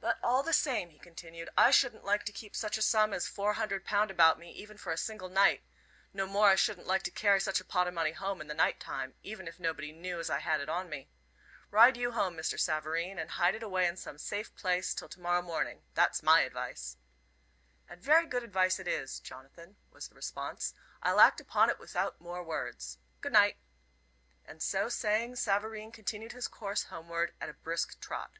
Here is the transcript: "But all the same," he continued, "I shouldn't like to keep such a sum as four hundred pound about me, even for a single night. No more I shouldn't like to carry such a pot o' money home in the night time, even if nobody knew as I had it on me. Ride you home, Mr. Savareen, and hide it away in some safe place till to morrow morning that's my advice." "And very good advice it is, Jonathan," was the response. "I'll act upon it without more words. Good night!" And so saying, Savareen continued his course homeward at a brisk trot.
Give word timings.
"But 0.00 0.18
all 0.20 0.42
the 0.42 0.52
same," 0.52 0.90
he 0.90 0.98
continued, 0.98 1.48
"I 1.56 1.70
shouldn't 1.70 2.02
like 2.02 2.24
to 2.24 2.32
keep 2.32 2.56
such 2.56 2.76
a 2.76 2.82
sum 2.82 3.12
as 3.12 3.28
four 3.28 3.52
hundred 3.52 3.84
pound 3.84 4.10
about 4.10 4.36
me, 4.36 4.50
even 4.50 4.76
for 4.76 4.90
a 4.90 4.96
single 4.96 5.28
night. 5.28 5.62
No 6.12 6.26
more 6.26 6.48
I 6.48 6.56
shouldn't 6.56 6.88
like 6.88 7.04
to 7.04 7.12
carry 7.12 7.38
such 7.38 7.60
a 7.60 7.64
pot 7.64 7.86
o' 7.86 7.92
money 7.92 8.10
home 8.10 8.40
in 8.40 8.48
the 8.48 8.52
night 8.52 8.80
time, 8.80 9.14
even 9.22 9.46
if 9.46 9.60
nobody 9.60 9.92
knew 9.92 10.18
as 10.18 10.28
I 10.28 10.40
had 10.40 10.60
it 10.60 10.68
on 10.68 10.88
me. 10.90 11.08
Ride 11.70 11.96
you 11.96 12.10
home, 12.10 12.36
Mr. 12.36 12.58
Savareen, 12.58 13.16
and 13.16 13.30
hide 13.30 13.54
it 13.54 13.62
away 13.62 13.86
in 13.86 13.96
some 13.96 14.18
safe 14.18 14.52
place 14.56 14.92
till 14.92 15.08
to 15.08 15.20
morrow 15.20 15.40
morning 15.40 15.82
that's 15.94 16.20
my 16.20 16.40
advice." 16.40 16.96
"And 17.88 18.02
very 18.02 18.26
good 18.26 18.42
advice 18.42 18.80
it 18.80 18.88
is, 18.88 19.20
Jonathan," 19.20 19.76
was 19.92 20.08
the 20.08 20.16
response. 20.16 20.74
"I'll 21.00 21.20
act 21.20 21.40
upon 21.40 21.70
it 21.70 21.78
without 21.78 22.20
more 22.20 22.42
words. 22.42 22.98
Good 23.20 23.34
night!" 23.34 23.58
And 24.44 24.60
so 24.60 24.88
saying, 24.88 25.36
Savareen 25.36 25.92
continued 25.92 26.32
his 26.32 26.48
course 26.48 26.82
homeward 26.82 27.34
at 27.40 27.48
a 27.48 27.54
brisk 27.54 28.00
trot. 28.00 28.32